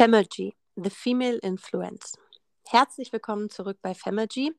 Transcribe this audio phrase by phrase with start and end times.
[0.00, 2.14] Femergy, The Female Influence.
[2.66, 4.50] Herzlich willkommen zurück bei Femergy.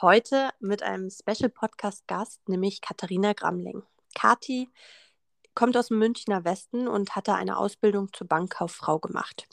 [0.00, 3.82] Heute mit einem Special Podcast Gast, nämlich Katharina Gramling.
[4.14, 4.70] Kati
[5.54, 9.46] kommt aus dem Münchner Westen und hatte eine Ausbildung zur Bankkauffrau gemacht.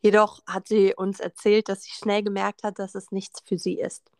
[0.00, 3.78] Jedoch hat sie uns erzählt, dass sie schnell gemerkt hat, dass es nichts für sie
[3.78, 4.10] ist.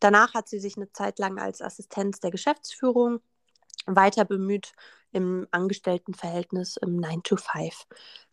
[0.00, 3.22] Danach hat sie sich eine Zeit lang als Assistenz der Geschäftsführung
[3.86, 4.72] weiter bemüht
[5.12, 7.86] im Angestelltenverhältnis im 9 to 5.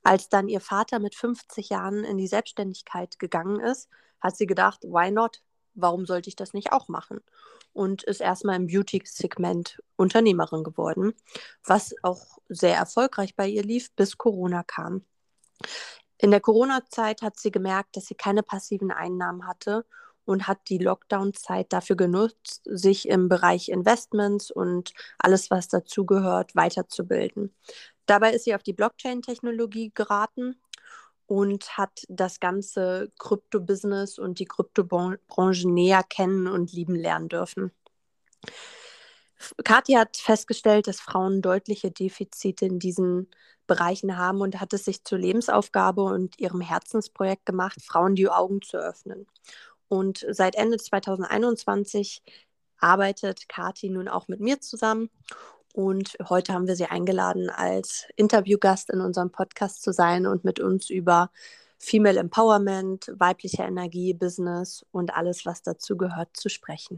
[0.03, 3.89] Als dann ihr Vater mit 50 Jahren in die Selbstständigkeit gegangen ist,
[4.20, 5.41] hat sie gedacht, why not?
[5.73, 7.19] Warum sollte ich das nicht auch machen?
[7.73, 11.13] Und ist erstmal im Beauty-Segment Unternehmerin geworden,
[11.66, 15.03] was auch sehr erfolgreich bei ihr lief, bis Corona kam.
[16.17, 19.85] In der Corona-Zeit hat sie gemerkt, dass sie keine passiven Einnahmen hatte
[20.25, 27.53] und hat die Lockdown-Zeit dafür genutzt, sich im Bereich Investments und alles, was dazugehört, weiterzubilden.
[28.05, 30.55] Dabei ist sie auf die Blockchain-Technologie geraten
[31.27, 37.72] und hat das ganze Krypto-Business und die Kryptobranche näher kennen und lieben lernen dürfen.
[39.63, 43.28] Kathi hat festgestellt, dass Frauen deutliche Defizite in diesen
[43.67, 48.61] Bereichen haben und hat es sich zur Lebensaufgabe und ihrem Herzensprojekt gemacht, Frauen die Augen
[48.61, 49.28] zu öffnen.
[49.95, 52.21] Und seit Ende 2021
[52.79, 55.09] arbeitet Kati nun auch mit mir zusammen.
[55.73, 60.59] Und heute haben wir sie eingeladen, als Interviewgast in unserem Podcast zu sein und mit
[60.59, 61.31] uns über
[61.77, 66.97] Female Empowerment, weibliche Energie, Business und alles, was dazu gehört, zu sprechen.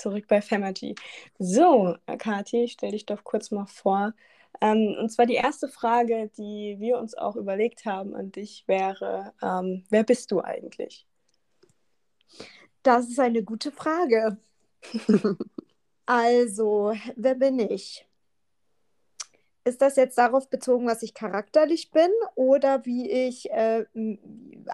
[0.00, 0.94] Zurück bei Femergy.
[1.38, 4.14] So, Kathi, stell dich doch kurz mal vor.
[4.60, 9.32] Ähm, und zwar die erste Frage, die wir uns auch überlegt haben an dich, wäre,
[9.42, 11.06] ähm, wer bist du eigentlich?
[12.82, 14.38] Das ist eine gute Frage.
[16.06, 18.06] also, wer bin ich?
[19.64, 23.84] Ist das jetzt darauf bezogen, was ich charakterlich bin oder wie ich äh,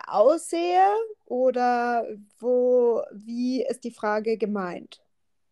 [0.07, 0.95] aussehe
[1.25, 2.07] oder
[2.39, 5.03] wo, wie ist die Frage gemeint?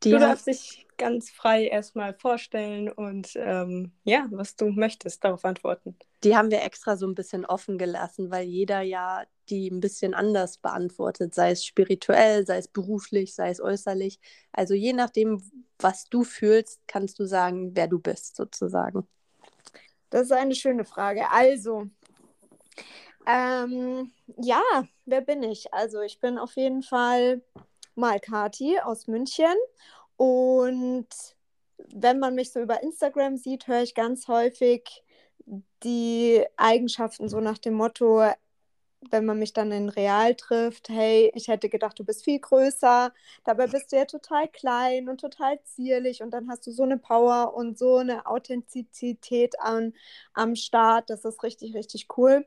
[0.04, 5.44] Die du darfst dich ganz frei erstmal vorstellen und ähm, ja, was du möchtest, darauf
[5.44, 5.96] antworten.
[6.22, 10.14] Die haben wir extra so ein bisschen offen gelassen, weil jeder ja die ein bisschen
[10.14, 14.18] anders beantwortet, sei es spirituell, sei es beruflich, sei es äußerlich.
[14.52, 15.42] Also je nachdem,
[15.78, 19.06] was du fühlst, kannst du sagen, wer du bist, sozusagen.
[20.10, 21.30] Das ist eine schöne Frage.
[21.30, 21.88] Also,
[23.26, 24.62] ähm, ja,
[25.06, 25.72] wer bin ich?
[25.74, 27.42] Also ich bin auf jeden Fall
[27.94, 29.54] mal Kati aus München.
[30.16, 31.08] Und
[31.92, 35.02] wenn man mich so über Instagram sieht, höre ich ganz häufig
[35.82, 38.22] die Eigenschaften so nach dem Motto,
[39.10, 43.12] wenn man mich dann in real trifft, hey, ich hätte gedacht, du bist viel größer,
[43.44, 46.98] dabei bist du ja total klein und total zierlich und dann hast du so eine
[46.98, 49.92] Power und so eine Authentizität an,
[50.32, 52.46] am Start, das ist richtig, richtig cool.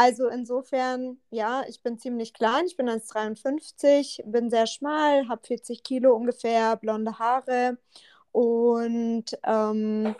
[0.00, 5.82] Also insofern, ja, ich bin ziemlich klein, ich bin 1,53, bin sehr schmal, habe 40
[5.82, 7.78] Kilo ungefähr, blonde Haare
[8.30, 10.14] und ähm,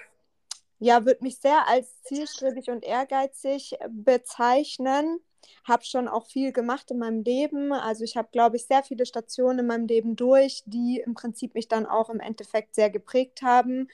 [0.81, 5.21] ja, würde mich sehr als zielstrebig und ehrgeizig bezeichnen.
[5.63, 7.73] Habe schon auch viel gemacht in meinem Leben.
[7.73, 11.55] Also ich habe, glaube ich, sehr viele Stationen in meinem Leben durch, die im Prinzip
[11.55, 13.89] mich dann auch im Endeffekt sehr geprägt haben.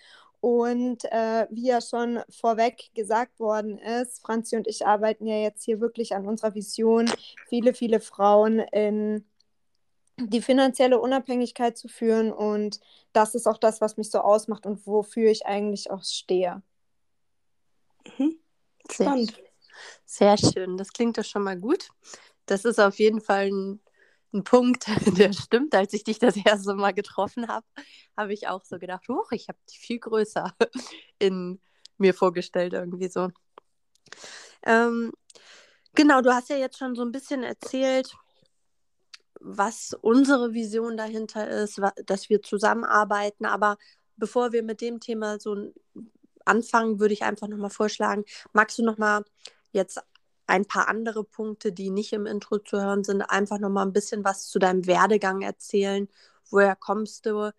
[0.44, 5.65] Und äh, wie ja schon vorweg gesagt worden ist, Franzi und ich arbeiten ja jetzt
[5.65, 7.10] hier wirklich an unserer Vision,
[7.49, 9.25] viele, viele Frauen in
[10.19, 12.31] die finanzielle Unabhängigkeit zu führen.
[12.31, 12.81] Und
[13.15, 16.61] das ist auch das, was mich so ausmacht und wofür ich eigentlich auch stehe.
[18.19, 18.37] Mhm.
[18.91, 19.41] Spannend.
[20.05, 20.76] Sehr, sehr schön.
[20.76, 21.88] Das klingt doch schon mal gut.
[22.44, 23.81] Das ist auf jeden Fall ein
[24.34, 24.86] ein Punkt,
[25.18, 25.74] der stimmt.
[25.74, 27.66] Als ich dich das erste Mal getroffen habe,
[28.16, 30.52] habe ich auch so gedacht, huch, ich habe die viel größer
[31.18, 31.60] in
[31.96, 33.30] mir vorgestellt irgendwie so.
[34.62, 35.12] Ähm,
[35.94, 38.14] genau, du hast ja jetzt schon so ein bisschen erzählt,
[39.40, 43.44] was unsere Vision dahinter ist, dass wir zusammenarbeiten.
[43.46, 43.76] Aber
[44.16, 45.72] bevor wir mit dem Thema so
[46.44, 49.25] anfangen, würde ich einfach nochmal vorschlagen, magst du nochmal
[49.72, 50.00] jetzt
[50.46, 54.25] ein paar andere Punkte, die nicht im Intro zu hören sind, einfach nochmal ein bisschen
[54.25, 56.08] was zu deinem Werdegang erzählen.
[56.50, 57.52] Woher kommst du?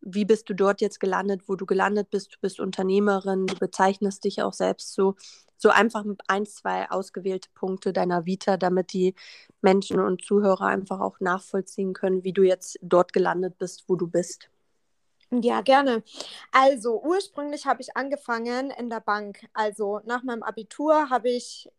[0.00, 2.34] Wie bist du dort jetzt gelandet, wo du gelandet bist?
[2.34, 5.14] Du bist Unternehmerin, du bezeichnest dich auch selbst so.
[5.56, 9.14] So einfach ein, zwei ausgewählte Punkte deiner Vita, damit die
[9.60, 14.08] Menschen und Zuhörer einfach auch nachvollziehen können, wie du jetzt dort gelandet bist, wo du
[14.08, 14.50] bist.
[15.30, 16.02] Ja, gerne.
[16.50, 19.46] Also ursprünglich habe ich angefangen in der Bank.
[19.54, 21.70] Also nach meinem Abitur habe ich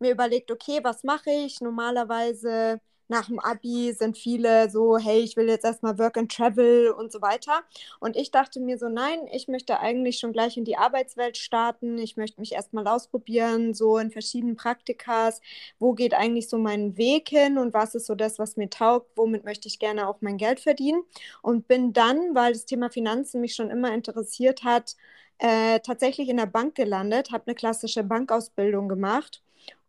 [0.00, 1.60] mir überlegt, okay, was mache ich?
[1.60, 6.90] Normalerweise nach dem Abi sind viele so, hey, ich will jetzt erstmal Work and Travel
[6.90, 7.62] und so weiter.
[8.00, 11.98] Und ich dachte mir so, nein, ich möchte eigentlich schon gleich in die Arbeitswelt starten.
[11.98, 15.40] Ich möchte mich erstmal ausprobieren, so in verschiedenen Praktikas.
[15.78, 19.10] Wo geht eigentlich so mein Weg hin und was ist so das, was mir taugt?
[19.16, 21.02] Womit möchte ich gerne auch mein Geld verdienen?
[21.42, 24.96] Und bin dann, weil das Thema Finanzen mich schon immer interessiert hat,
[25.38, 29.42] äh, tatsächlich in der Bank gelandet, habe eine klassische Bankausbildung gemacht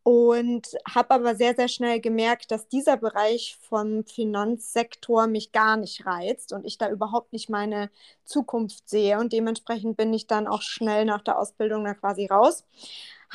[0.05, 6.05] und habe aber sehr, sehr schnell gemerkt, dass dieser Bereich vom Finanzsektor mich gar nicht
[6.05, 7.89] reizt und ich da überhaupt nicht meine
[8.23, 9.17] Zukunft sehe.
[9.17, 12.65] Und dementsprechend bin ich dann auch schnell nach der Ausbildung da quasi raus.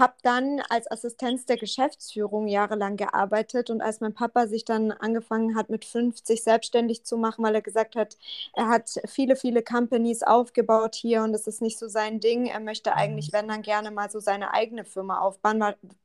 [0.00, 5.54] Habe dann als Assistenz der Geschäftsführung jahrelang gearbeitet und als mein Papa sich dann angefangen
[5.54, 8.16] hat, mit 50 selbstständig zu machen, weil er gesagt hat,
[8.54, 12.46] er hat viele, viele Companies aufgebaut hier und das ist nicht so sein Ding.
[12.46, 13.36] Er möchte eigentlich, mhm.
[13.36, 15.62] wenn dann gerne mal so seine eigene Firma aufbauen,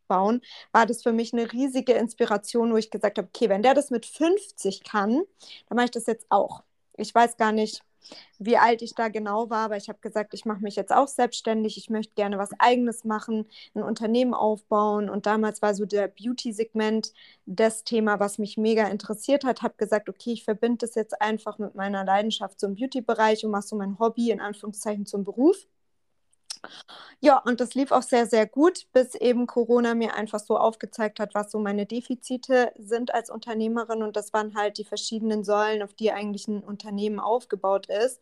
[0.07, 0.41] bauen,
[0.73, 3.91] war das für mich eine riesige Inspiration, wo ich gesagt habe, okay, wenn der das
[3.91, 5.23] mit 50 kann,
[5.69, 6.63] dann mache ich das jetzt auch.
[6.97, 7.81] Ich weiß gar nicht,
[8.39, 11.07] wie alt ich da genau war, aber ich habe gesagt, ich mache mich jetzt auch
[11.07, 15.09] selbstständig, ich möchte gerne was eigenes machen, ein Unternehmen aufbauen.
[15.09, 17.13] Und damals war so der Beauty-Segment
[17.45, 21.57] das Thema, was mich mega interessiert hat, habe gesagt, okay, ich verbinde das jetzt einfach
[21.59, 25.67] mit meiner Leidenschaft zum Beauty-Bereich und mache so mein Hobby in Anführungszeichen zum Beruf.
[27.21, 31.19] Ja, und das lief auch sehr, sehr gut, bis eben Corona mir einfach so aufgezeigt
[31.19, 34.03] hat, was so meine Defizite sind als Unternehmerin.
[34.03, 38.21] Und das waren halt die verschiedenen Säulen, auf die eigentlich ein Unternehmen aufgebaut ist.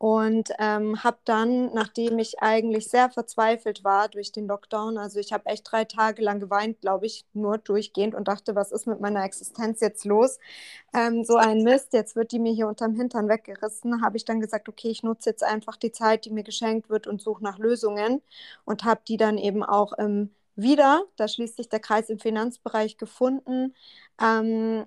[0.00, 5.30] Und ähm, habe dann, nachdem ich eigentlich sehr verzweifelt war durch den Lockdown, also ich
[5.34, 9.00] habe echt drei Tage lang geweint, glaube ich, nur durchgehend und dachte, was ist mit
[9.00, 10.38] meiner Existenz jetzt los?
[10.94, 14.40] Ähm, so ein Mist, jetzt wird die mir hier unterm Hintern weggerissen, habe ich dann
[14.40, 17.58] gesagt, okay, ich nutze jetzt einfach die Zeit, die mir geschenkt wird und suche nach
[17.58, 18.22] Lösungen
[18.64, 22.96] und habe die dann eben auch ähm, wieder, da schließt sich der Kreis im Finanzbereich
[22.96, 23.74] gefunden,
[24.18, 24.84] ähm,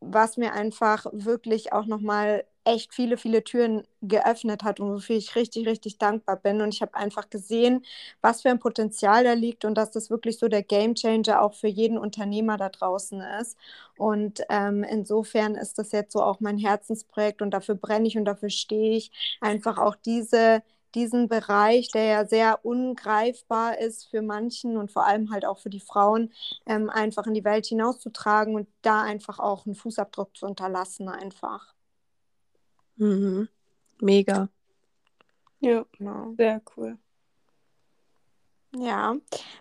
[0.00, 5.34] was mir einfach wirklich auch nochmal echt viele, viele Türen geöffnet hat und wofür ich
[5.36, 6.60] richtig, richtig dankbar bin.
[6.60, 7.84] Und ich habe einfach gesehen,
[8.20, 11.54] was für ein Potenzial da liegt und dass das wirklich so der Game Changer auch
[11.54, 13.56] für jeden Unternehmer da draußen ist.
[13.96, 18.24] Und ähm, insofern ist das jetzt so auch mein Herzensprojekt und dafür brenne ich und
[18.24, 19.10] dafür stehe ich,
[19.40, 20.62] einfach auch diese
[20.94, 25.68] diesen Bereich, der ja sehr ungreifbar ist für manchen und vor allem halt auch für
[25.70, 26.32] die Frauen,
[26.66, 31.74] ähm, einfach in die Welt hinauszutragen und da einfach auch einen Fußabdruck zu unterlassen, einfach.
[32.98, 33.48] Mhm.
[34.00, 34.48] Mega.
[35.60, 36.34] Ja, genau.
[36.36, 36.98] Sehr cool.
[38.76, 39.16] Ja,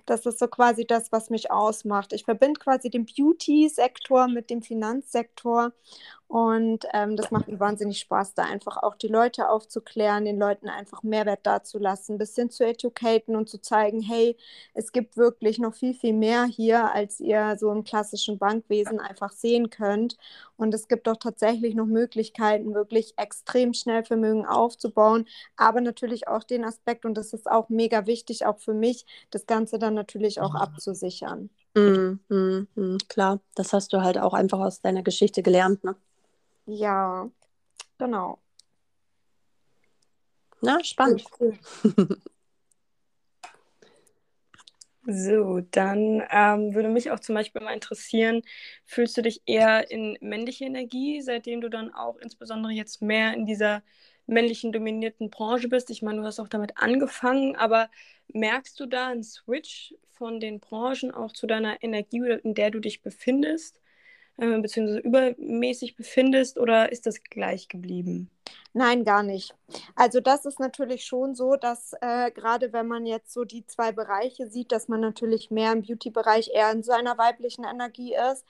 [0.05, 2.11] das ist so quasi das, was mich ausmacht.
[2.11, 5.71] Ich verbinde quasi den Beauty-Sektor mit dem Finanzsektor
[6.27, 10.67] und ähm, das macht mir wahnsinnig Spaß, da einfach auch die Leute aufzuklären, den Leuten
[10.67, 14.35] einfach Mehrwert dazulassen, ein bisschen zu educaten und zu zeigen, hey,
[14.73, 19.31] es gibt wirklich noch viel, viel mehr hier, als ihr so im klassischen Bankwesen einfach
[19.31, 20.17] sehen könnt.
[20.57, 25.25] Und es gibt auch tatsächlich noch Möglichkeiten, wirklich extrem schnell Vermögen aufzubauen,
[25.55, 29.45] aber natürlich auch den Aspekt, und das ist auch mega wichtig, auch für mich, das
[29.45, 31.49] Ganze dann natürlich auch abzusichern.
[31.75, 35.95] Mm, mm, mm, klar, das hast du halt auch einfach aus deiner Geschichte gelernt, ne?
[36.67, 37.29] Ja,
[37.97, 38.39] genau.
[40.61, 41.23] Na, spannend.
[41.39, 41.57] Cool.
[45.09, 48.41] So, dann ähm, würde mich auch zum Beispiel mal interessieren,
[48.83, 53.45] fühlst du dich eher in männliche Energie, seitdem du dann auch insbesondere jetzt mehr in
[53.45, 53.83] dieser
[54.25, 55.89] männlichen dominierten Branche bist?
[55.91, 57.89] Ich meine, du hast auch damit angefangen, aber
[58.33, 62.81] merkst du da einen Switch von den Branchen auch zu deiner Energie, in der du
[62.81, 63.79] dich befindest?
[64.37, 68.29] Äh, beziehungsweise übermäßig befindest oder ist das gleich geblieben?
[68.73, 69.55] Nein, gar nicht.
[69.95, 73.91] Also das ist natürlich schon so, dass äh, gerade wenn man jetzt so die zwei
[73.91, 78.45] Bereiche sieht, dass man natürlich mehr im Beauty-Bereich eher in seiner weiblichen Energie ist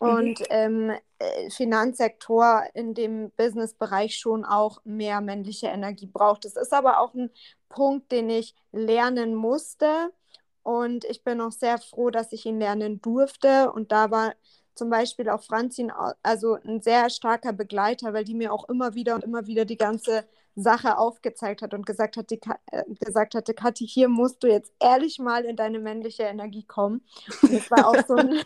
[0.00, 6.44] und im äh, Finanzsektor in dem Business-Bereich schon auch mehr männliche Energie braucht.
[6.44, 7.30] Das ist aber auch ein
[7.68, 10.10] Punkt, den ich lernen musste
[10.62, 14.34] und ich bin auch sehr froh, dass ich ihn lernen durfte und da war
[14.80, 19.14] zum Beispiel auch Franzin, also ein sehr starker Begleiter, weil die mir auch immer wieder
[19.14, 22.40] und immer wieder die ganze Sache aufgezeigt hat und gesagt, hat, die,
[22.72, 27.04] äh, gesagt hatte, Kathi, hier musst du jetzt ehrlich mal in deine männliche Energie kommen.
[27.42, 28.32] Und das war auch so ein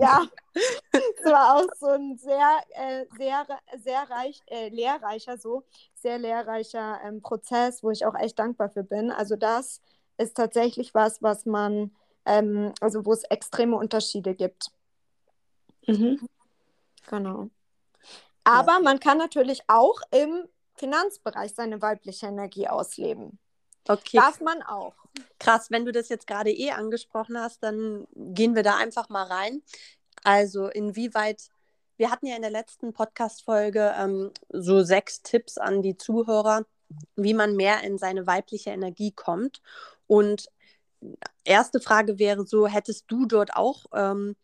[0.00, 3.46] ja, es war auch so ein sehr, äh, sehr,
[3.76, 8.84] sehr reich, äh, lehrreicher, so sehr lehrreicher ähm, Prozess, wo ich auch echt dankbar für
[8.84, 9.10] bin.
[9.10, 9.82] Also das
[10.16, 11.90] ist tatsächlich was, was man
[12.24, 14.70] ähm, also wo es extreme Unterschiede gibt.
[15.86, 16.28] Mhm.
[17.08, 17.48] Genau.
[18.44, 18.80] Aber ja.
[18.80, 23.38] man kann natürlich auch im Finanzbereich seine weibliche Energie ausleben.
[23.88, 24.18] Okay.
[24.18, 24.94] Darf man auch.
[25.38, 29.24] Krass, wenn du das jetzt gerade eh angesprochen hast, dann gehen wir da einfach mal
[29.24, 29.62] rein.
[30.22, 31.50] Also inwieweit,
[31.96, 36.66] wir hatten ja in der letzten Podcast-Folge ähm, so sechs Tipps an die Zuhörer,
[37.16, 39.62] wie man mehr in seine weibliche Energie kommt.
[40.06, 40.48] Und
[41.44, 44.36] erste Frage wäre so, hättest du dort auch ähm,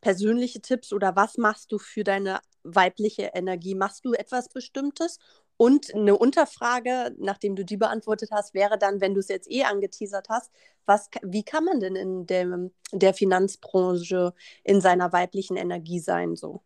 [0.00, 3.74] persönliche Tipps oder was machst du für deine weibliche Energie?
[3.74, 5.18] Machst du etwas Bestimmtes?
[5.56, 9.64] Und eine Unterfrage, nachdem du die beantwortet hast, wäre dann, wenn du es jetzt eh
[9.64, 10.50] angeteasert hast,
[10.86, 14.32] was, wie kann man denn in dem, der Finanzbranche
[14.64, 16.62] in seiner weiblichen Energie sein so?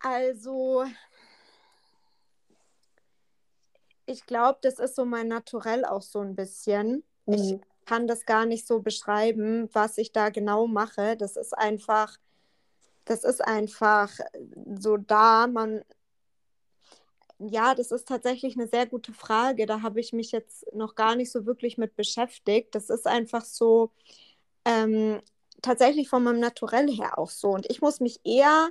[0.00, 0.84] Also,
[4.04, 7.02] ich glaube, das ist so mein Naturell auch so ein bisschen.
[7.28, 7.34] Mhm.
[7.34, 11.16] Ich kann das gar nicht so beschreiben, was ich da genau mache.
[11.16, 12.16] Das ist einfach,
[13.04, 14.10] das ist einfach
[14.78, 15.46] so da.
[15.46, 15.82] Man,
[17.38, 19.66] ja, das ist tatsächlich eine sehr gute Frage.
[19.66, 22.74] Da habe ich mich jetzt noch gar nicht so wirklich mit beschäftigt.
[22.74, 23.90] Das ist einfach so
[24.64, 25.20] ähm,
[25.62, 27.50] tatsächlich von meinem Naturell her auch so.
[27.50, 28.68] Und ich muss mich eher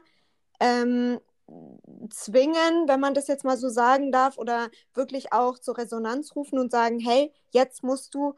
[0.60, 1.20] ähm,
[2.10, 6.60] zwingen, wenn man das jetzt mal so sagen darf, oder wirklich auch zur Resonanz rufen
[6.60, 8.36] und sagen, hey, jetzt musst du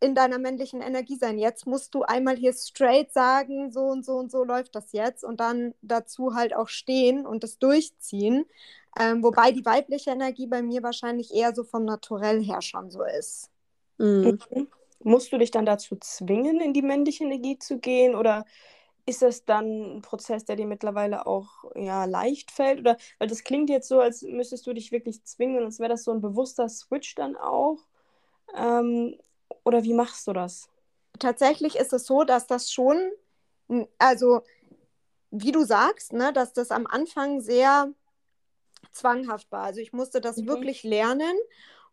[0.00, 1.38] in deiner männlichen Energie sein.
[1.38, 5.24] Jetzt musst du einmal hier straight sagen, so und so und so läuft das jetzt
[5.24, 8.44] und dann dazu halt auch stehen und das durchziehen.
[8.98, 13.02] Ähm, wobei die weibliche Energie bei mir wahrscheinlich eher so vom Naturell her schon so
[13.02, 13.50] ist.
[13.98, 14.38] Mhm.
[14.50, 14.68] Mhm.
[15.02, 18.44] Musst du dich dann dazu zwingen, in die männliche Energie zu gehen oder
[19.06, 22.80] ist das dann ein Prozess, der dir mittlerweile auch ja, leicht fällt?
[22.80, 25.88] Oder weil das klingt jetzt so, als müsstest du dich wirklich zwingen und als wäre
[25.88, 27.78] das so ein bewusster Switch dann auch.
[28.54, 29.16] Ähm,
[29.64, 30.68] oder wie machst du das?
[31.18, 33.10] Tatsächlich ist es so, dass das schon,
[33.98, 34.42] also
[35.30, 37.92] wie du sagst, ne, dass das am Anfang sehr
[38.92, 39.64] zwanghaft war.
[39.64, 40.48] Also ich musste das mhm.
[40.48, 41.36] wirklich lernen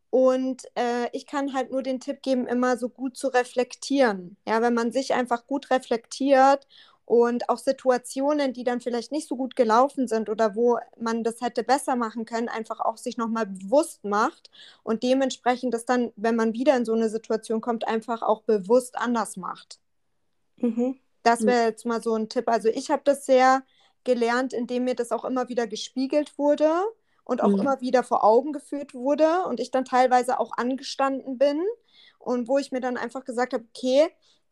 [0.09, 4.37] und äh, ich kann halt nur den Tipp geben, immer so gut zu reflektieren.
[4.47, 6.67] Ja, wenn man sich einfach gut reflektiert
[7.05, 11.39] und auch Situationen, die dann vielleicht nicht so gut gelaufen sind oder wo man das
[11.41, 14.49] hätte besser machen können, einfach auch sich nochmal bewusst macht
[14.83, 18.97] und dementsprechend das dann, wenn man wieder in so eine Situation kommt, einfach auch bewusst
[18.97, 19.79] anders macht.
[20.57, 20.97] Mhm.
[21.21, 22.47] Das wäre jetzt mal so ein Tipp.
[22.47, 23.63] Also ich habe das sehr
[24.03, 26.71] gelernt, indem mir das auch immer wieder gespiegelt wurde
[27.23, 27.61] und auch mhm.
[27.61, 31.61] immer wieder vor Augen geführt wurde und ich dann teilweise auch angestanden bin
[32.19, 34.07] und wo ich mir dann einfach gesagt habe, okay,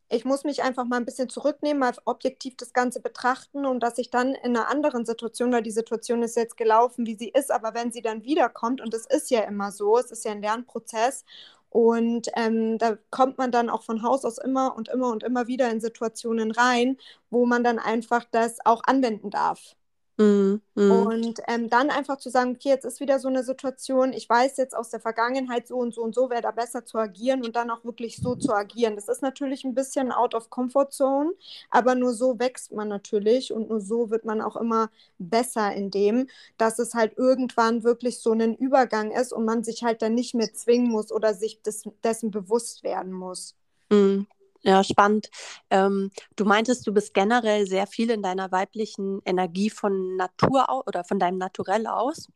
[0.09, 3.97] ich muss mich einfach mal ein bisschen zurücknehmen, mal objektiv das Ganze betrachten und dass
[3.97, 7.51] ich dann in einer anderen Situation, weil die Situation ist jetzt gelaufen, wie sie ist,
[7.51, 10.41] aber wenn sie dann wiederkommt, und es ist ja immer so, es ist ja ein
[10.41, 11.25] Lernprozess
[11.69, 15.47] und ähm, da kommt man dann auch von Haus aus immer und immer und immer
[15.47, 16.97] wieder in Situationen rein,
[17.31, 19.75] wo man dann einfach das auch anwenden darf.
[20.17, 20.91] Mm, mm.
[20.91, 24.57] Und ähm, dann einfach zu sagen, okay, jetzt ist wieder so eine Situation, ich weiß
[24.57, 27.55] jetzt aus der Vergangenheit so und so und so, wäre da besser zu agieren und
[27.55, 28.95] dann auch wirklich so zu agieren.
[28.95, 31.31] Das ist natürlich ein bisschen out of comfort zone,
[31.71, 35.89] aber nur so wächst man natürlich und nur so wird man auch immer besser in
[35.89, 36.27] dem,
[36.57, 40.35] dass es halt irgendwann wirklich so ein Übergang ist und man sich halt dann nicht
[40.35, 43.55] mehr zwingen muss oder sich des, dessen bewusst werden muss.
[43.89, 44.25] Mm.
[44.65, 45.29] Ja, spannend.
[45.69, 50.87] Ähm, du meintest, du bist generell sehr viel in deiner weiblichen Energie von Natur aus
[50.87, 52.29] oder von deinem Naturell aus.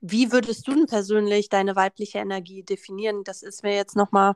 [0.00, 3.22] Wie würdest du denn persönlich deine weibliche Energie definieren?
[3.24, 4.34] Das ist mir jetzt nochmal,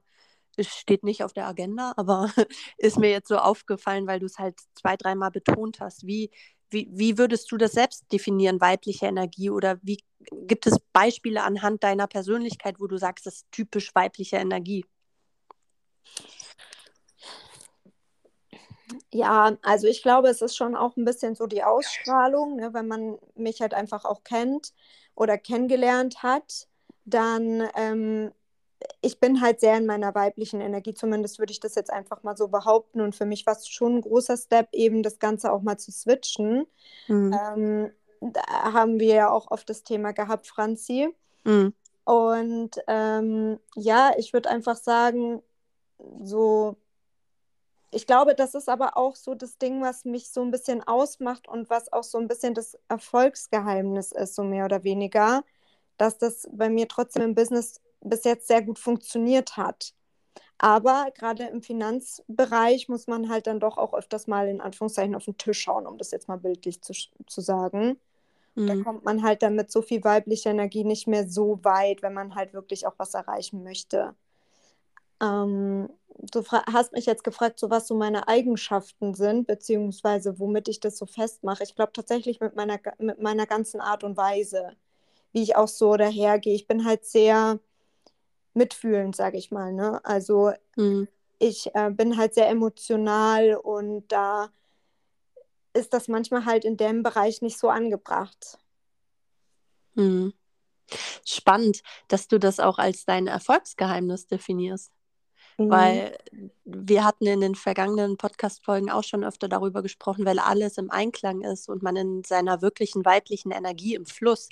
[0.57, 2.31] es steht nicht auf der Agenda, aber
[2.79, 6.07] ist mir jetzt so aufgefallen, weil du es halt zwei, dreimal betont hast.
[6.07, 6.31] Wie,
[6.71, 9.51] wie, wie würdest du das selbst definieren, weibliche Energie?
[9.51, 10.05] Oder wie
[10.47, 14.85] gibt es Beispiele anhand deiner Persönlichkeit, wo du sagst, das ist typisch weibliche Energie?
[19.13, 22.73] Ja, also ich glaube, es ist schon auch ein bisschen so die Ausstrahlung, ne?
[22.73, 24.73] wenn man mich halt einfach auch kennt
[25.17, 26.69] oder kennengelernt hat,
[27.05, 28.31] dann ähm,
[29.01, 32.37] ich bin halt sehr in meiner weiblichen Energie, zumindest würde ich das jetzt einfach mal
[32.37, 33.01] so behaupten.
[33.01, 35.93] Und für mich war es schon ein großer Step, eben das Ganze auch mal zu
[35.93, 36.67] switchen.
[37.09, 37.39] Mhm.
[37.39, 37.91] Ähm,
[38.21, 41.15] da haben wir ja auch oft das Thema gehabt, Franzi.
[41.45, 41.75] Mhm.
[42.05, 45.43] Und ähm, ja, ich würde einfach sagen,
[46.23, 46.77] so
[47.91, 51.49] ich glaube, das ist aber auch so das Ding, was mich so ein bisschen ausmacht
[51.49, 55.45] und was auch so ein bisschen das Erfolgsgeheimnis ist, so mehr oder weniger,
[55.97, 59.95] dass das bei mir trotzdem im Business bis jetzt sehr gut funktioniert hat.
[60.59, 65.25] Aber gerade im Finanzbereich muss man halt dann doch auch öfters mal in Anführungszeichen auf
[65.25, 66.93] den Tisch schauen, um das jetzt mal bildlich zu,
[67.27, 67.99] zu sagen.
[68.55, 68.67] Mhm.
[68.67, 72.15] Da kommt man halt dann mit so viel weiblicher Energie nicht mehr so weit, wenn
[72.15, 74.15] man halt wirklich auch was erreichen möchte.
[75.21, 75.89] Ähm,
[76.33, 80.99] du hast mich jetzt gefragt, so was so meine Eigenschaften sind, beziehungsweise womit ich das
[80.99, 81.63] so festmache.
[81.63, 84.77] Ich glaube tatsächlich mit meiner, mit meiner ganzen Art und Weise,
[85.33, 86.55] wie ich auch so dahergehe.
[86.55, 87.59] Ich bin halt sehr
[88.55, 89.73] mitfühlend, sage ich mal.
[89.73, 90.05] Ne?
[90.05, 91.09] Also mhm.
[91.39, 94.51] ich äh, bin halt sehr emotional und da
[95.73, 98.59] ist das manchmal halt in dem Bereich nicht so angebracht.
[99.95, 100.33] Hm.
[101.25, 104.91] Spannend, dass du das auch als dein Erfolgsgeheimnis definierst.
[105.61, 105.71] Mhm.
[105.71, 106.17] Weil
[106.65, 111.43] wir hatten in den vergangenen Podcast-Folgen auch schon öfter darüber gesprochen, weil alles im Einklang
[111.43, 114.49] ist und man in seiner wirklichen weiblichen Energie im Fluss,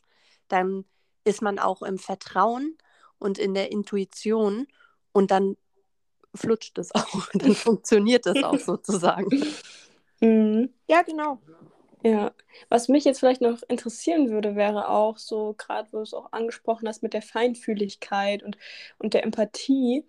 [0.49, 0.85] dann
[1.25, 2.77] ist man auch im Vertrauen
[3.19, 4.67] und in der Intuition
[5.13, 5.57] und dann
[6.35, 9.31] flutscht es auch, dann funktioniert es auch sozusagen.
[10.21, 10.75] Mhm.
[10.89, 11.41] Ja, genau.
[12.03, 12.33] Ja,
[12.69, 16.33] was mich jetzt vielleicht noch interessieren würde, wäre auch so, gerade wo du es auch
[16.33, 18.59] angesprochen hast mit der Feinfühligkeit und,
[18.99, 20.05] und der Empathie.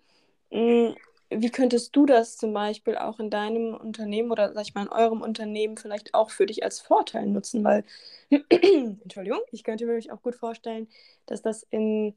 [0.51, 0.95] Hm,
[1.29, 4.89] wie könntest du das zum Beispiel auch in deinem Unternehmen oder sag ich mal in
[4.89, 7.63] eurem Unternehmen vielleicht auch für dich als Vorteil nutzen?
[7.63, 7.83] Weil,
[8.29, 10.87] Entschuldigung, ich könnte mir auch gut vorstellen,
[11.27, 12.15] dass das in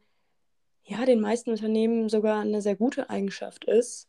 [0.84, 4.08] ja, den meisten Unternehmen sogar eine sehr gute Eigenschaft ist,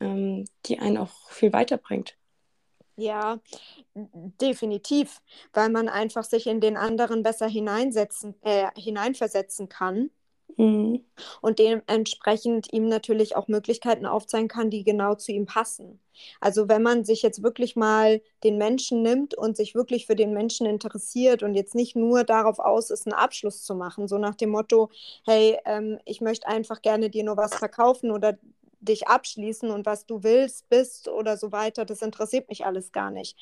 [0.00, 2.16] ähm, die einen auch viel weiterbringt.
[2.96, 3.40] Ja,
[3.94, 5.22] definitiv,
[5.54, 10.10] weil man einfach sich in den anderen besser hineinsetzen, äh, hineinversetzen kann.
[10.56, 11.04] Mhm.
[11.40, 16.00] Und dementsprechend ihm natürlich auch Möglichkeiten aufzeigen kann, die genau zu ihm passen.
[16.40, 20.32] Also wenn man sich jetzt wirklich mal den Menschen nimmt und sich wirklich für den
[20.32, 24.34] Menschen interessiert und jetzt nicht nur darauf aus ist, einen Abschluss zu machen, so nach
[24.34, 24.90] dem Motto,
[25.24, 28.38] hey, ähm, ich möchte einfach gerne dir nur was verkaufen oder
[28.80, 33.10] dich abschließen und was du willst, bist oder so weiter, das interessiert mich alles gar
[33.10, 33.36] nicht.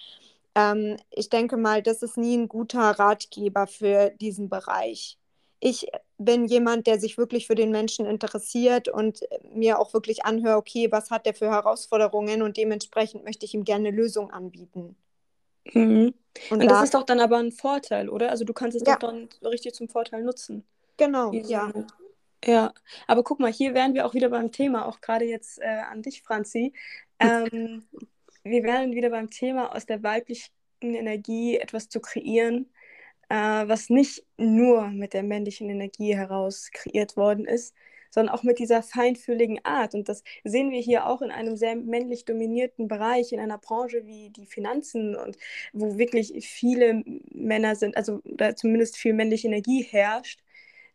[0.55, 5.19] Ähm, ich denke mal, das ist nie ein guter Ratgeber für diesen Bereich.
[5.61, 5.89] Ich
[6.19, 9.21] bin jemand, der sich wirklich für den Menschen interessiert und
[9.53, 13.65] mir auch wirklich anhört, okay, was hat der für Herausforderungen und dementsprechend möchte ich ihm
[13.65, 14.97] gerne Lösungen anbieten.
[15.73, 16.15] Mhm.
[16.51, 18.31] Und, und das ist doch dann aber ein Vorteil, oder?
[18.31, 18.95] Also du kannst es ja.
[18.95, 20.65] doch dann richtig zum Vorteil nutzen.
[20.97, 21.73] Genau, Diese, ja.
[22.45, 22.73] Ja,
[23.07, 26.03] aber guck mal, hier wären wir auch wieder beim Thema, auch gerade jetzt äh, an
[26.03, 26.73] dich, Franzi.
[27.19, 27.85] Ähm,
[28.45, 32.71] wir wären wieder beim Thema, aus der weiblichen Energie etwas zu kreieren,
[33.29, 37.75] äh, was nicht nur mit der männlichen Energie heraus kreiert worden ist,
[38.11, 39.95] sondern auch mit dieser feinfühligen Art.
[39.95, 44.07] Und das sehen wir hier auch in einem sehr männlich dominierten Bereich, in einer Branche
[44.07, 45.37] wie die Finanzen und
[45.73, 50.41] wo wirklich viele Männer sind, also oder zumindest viel männliche Energie herrscht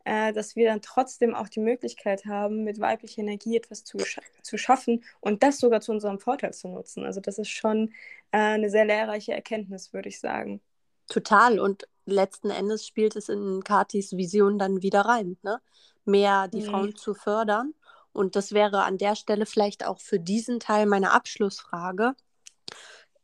[0.06, 4.22] äh, dass wir dann trotzdem auch die Möglichkeit haben, mit weiblicher Energie etwas zu, scha
[4.42, 7.06] zu schaffen und das sogar zu unserem Vorteil zu nutzen.
[7.06, 7.94] Also das ist schon
[8.32, 10.62] äh, eine sehr lehrreiche Erkenntnis, würde ich sagen.
[11.08, 11.60] Total.
[11.60, 15.62] Und letzten Endes spielt es in Katis Vision dann wieder rein, ne?
[16.06, 16.66] mehr die mhm.
[16.66, 17.74] Frauen zu fördern.
[18.12, 22.14] Und das wäre an der Stelle vielleicht auch für diesen Teil meine Abschlussfrage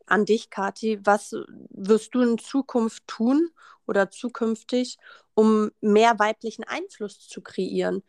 [0.08, 1.00] an dich, Kathi.
[1.04, 1.36] Was
[1.70, 3.50] wirst du in Zukunft tun
[3.86, 4.98] oder zukünftig,
[5.36, 8.04] um mehr weiblichen Einfluss zu kreieren,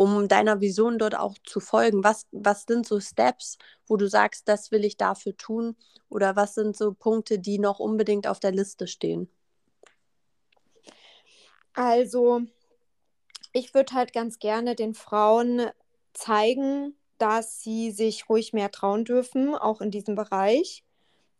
[0.00, 2.02] um deiner Vision dort auch zu folgen?
[2.02, 5.76] Was, was sind so Steps, wo du sagst, das will ich dafür tun?
[6.08, 9.28] Oder was sind so Punkte, die noch unbedingt auf der Liste stehen?
[11.74, 12.40] Also,
[13.52, 15.68] ich würde halt ganz gerne den Frauen
[16.14, 20.82] zeigen, dass sie sich ruhig mehr trauen dürfen, auch in diesem Bereich.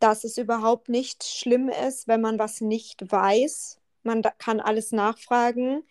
[0.00, 5.82] Dass es überhaupt nicht schlimm ist, wenn man was nicht weiß, man kann alles nachfragen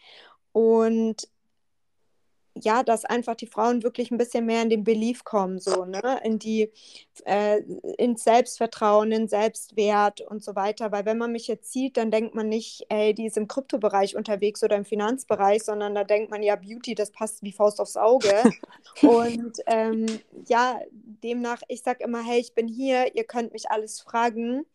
[0.51, 1.27] und
[2.63, 6.19] ja, dass einfach die Frauen wirklich ein bisschen mehr in den Belief kommen, so, ne,
[6.23, 6.71] in die,
[7.25, 7.61] äh,
[7.97, 10.91] ins Selbstvertrauen, in Selbstwert und so weiter.
[10.91, 14.15] Weil wenn man mich jetzt sieht, dann denkt man nicht, ey, die ist im Kryptobereich
[14.15, 17.97] unterwegs oder im Finanzbereich, sondern da denkt man ja, Beauty, das passt wie Faust aufs
[17.97, 18.33] Auge.
[19.01, 20.05] und ähm,
[20.47, 24.65] ja, demnach, ich sag immer, hey, ich bin hier, ihr könnt mich alles fragen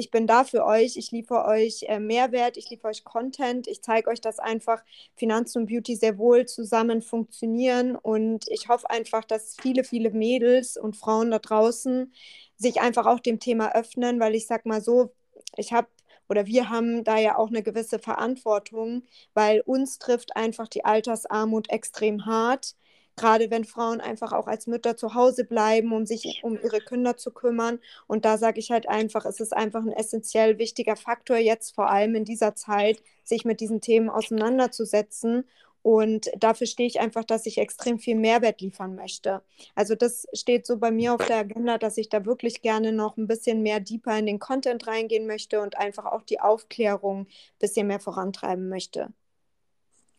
[0.00, 3.82] ich bin da für euch, ich liefere euch äh, Mehrwert, ich liefere euch Content, ich
[3.82, 4.82] zeige euch, dass einfach
[5.14, 10.78] Finanzen und Beauty sehr wohl zusammen funktionieren und ich hoffe einfach, dass viele, viele Mädels
[10.78, 12.12] und Frauen da draußen
[12.56, 15.12] sich einfach auch dem Thema öffnen, weil ich sag mal so,
[15.56, 15.88] ich habe
[16.30, 19.02] oder wir haben da ja auch eine gewisse Verantwortung,
[19.34, 22.74] weil uns trifft einfach die Altersarmut extrem hart
[23.20, 27.16] gerade wenn Frauen einfach auch als Mütter zu Hause bleiben, um sich um ihre Kinder
[27.18, 27.78] zu kümmern.
[28.06, 31.90] Und da sage ich halt einfach, es ist einfach ein essentiell wichtiger Faktor jetzt vor
[31.90, 35.44] allem in dieser Zeit, sich mit diesen Themen auseinanderzusetzen.
[35.82, 39.42] Und dafür stehe ich einfach, dass ich extrem viel Mehrwert liefern möchte.
[39.74, 43.16] Also das steht so bei mir auf der Agenda, dass ich da wirklich gerne noch
[43.18, 47.26] ein bisschen mehr deeper in den Content reingehen möchte und einfach auch die Aufklärung ein
[47.58, 49.08] bisschen mehr vorantreiben möchte.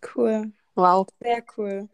[0.01, 0.51] Cool.
[0.75, 1.07] Wow.
[1.23, 1.87] Sehr cool.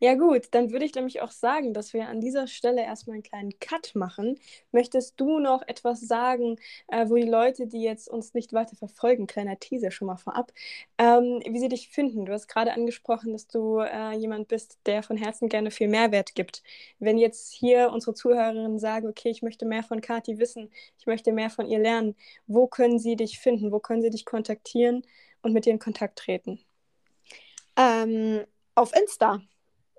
[0.00, 3.22] Ja gut, dann würde ich nämlich auch sagen, dass wir an dieser Stelle erstmal einen
[3.22, 4.38] kleinen Cut machen.
[4.72, 6.56] Möchtest du noch etwas sagen,
[6.88, 10.50] äh, wo die Leute, die jetzt uns nicht weiter verfolgen, kleiner Teaser schon mal vorab,
[10.98, 12.24] ähm, wie sie dich finden?
[12.24, 16.34] Du hast gerade angesprochen, dass du äh, jemand bist, der von Herzen gerne viel Mehrwert
[16.34, 16.62] gibt.
[16.98, 21.32] Wenn jetzt hier unsere Zuhörerinnen sagen, okay, ich möchte mehr von Kati wissen, ich möchte
[21.32, 22.16] mehr von ihr lernen,
[22.46, 23.72] wo können sie dich finden?
[23.72, 25.02] Wo können sie dich kontaktieren
[25.42, 26.60] und mit dir in Kontakt treten?
[27.76, 29.40] Ähm, auf Insta.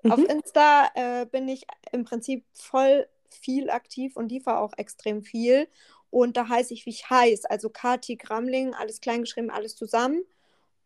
[0.02, 0.12] Mhm.
[0.12, 5.68] Auf Insta äh, bin ich im Prinzip voll viel aktiv und liefere auch extrem viel.
[6.10, 7.50] Und da heiße ich, wie ich heiße.
[7.50, 10.22] Also Kati Gramling, alles kleingeschrieben, alles zusammen.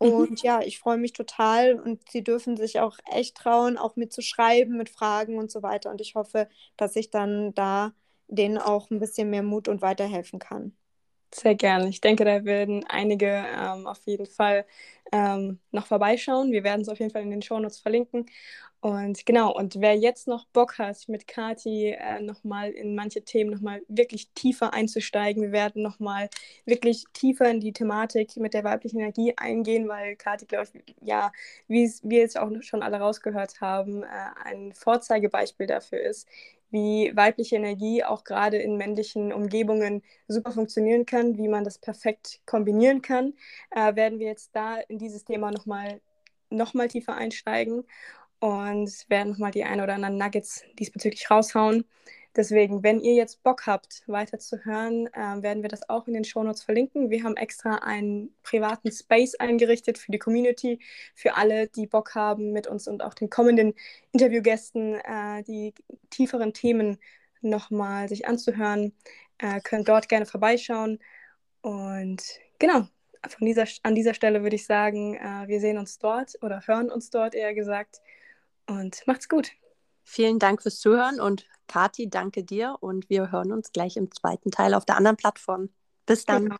[0.00, 0.12] Mhm.
[0.12, 0.36] Und mhm.
[0.42, 4.88] ja, ich freue mich total und sie dürfen sich auch echt trauen, auch mitzuschreiben, mit
[4.88, 5.90] Fragen und so weiter.
[5.90, 7.92] Und ich hoffe, dass ich dann da
[8.28, 10.76] denen auch ein bisschen mehr Mut und weiterhelfen kann.
[11.38, 11.88] Sehr gerne.
[11.88, 14.64] Ich denke, da werden einige ähm, auf jeden Fall
[15.12, 16.50] ähm, noch vorbeischauen.
[16.50, 18.24] Wir werden es auf jeden Fall in den Shownotes verlinken.
[18.80, 23.50] Und genau, und wer jetzt noch Bock hat, mit Kati äh, nochmal in manche Themen
[23.50, 26.30] nochmal wirklich tiefer einzusteigen, wir werden nochmal
[26.66, 31.32] wirklich tiefer in die Thematik mit der weiblichen Energie eingehen, weil Kati, glaube ich, ja,
[31.68, 34.06] wie wir jetzt auch schon alle rausgehört haben, äh,
[34.44, 36.28] ein Vorzeigebeispiel dafür ist,
[36.70, 42.40] wie weibliche Energie auch gerade in männlichen Umgebungen super funktionieren kann, wie man das perfekt
[42.46, 43.34] kombinieren kann,
[43.70, 46.00] äh, werden wir jetzt da in dieses Thema nochmal
[46.50, 47.84] noch mal tiefer einsteigen
[48.40, 51.84] und werden nochmal die ein oder anderen Nuggets diesbezüglich raushauen.
[52.36, 56.12] Deswegen, wenn ihr jetzt Bock habt, weiter zu hören, äh, werden wir das auch in
[56.12, 57.08] den Shownotes verlinken.
[57.08, 60.78] Wir haben extra einen privaten Space eingerichtet für die Community,
[61.14, 63.72] für alle, die Bock haben, mit uns und auch den kommenden
[64.12, 65.72] Interviewgästen äh, die
[66.10, 66.98] tieferen Themen
[67.40, 68.92] nochmal sich anzuhören.
[69.38, 70.98] Äh, könnt dort gerne vorbeischauen.
[71.62, 72.22] Und
[72.58, 72.86] genau,
[73.28, 76.90] von dieser, an dieser Stelle würde ich sagen, äh, wir sehen uns dort oder hören
[76.90, 78.00] uns dort eher gesagt.
[78.66, 79.52] Und macht's gut.
[80.08, 84.52] Vielen Dank fürs Zuhören und Kati, danke dir und wir hören uns gleich im zweiten
[84.52, 85.68] Teil auf der anderen Plattform.
[86.06, 86.44] Bis dann.
[86.44, 86.56] Genau.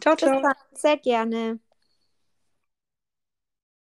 [0.00, 0.42] Ciao, ciao.
[0.74, 1.60] Sehr gerne.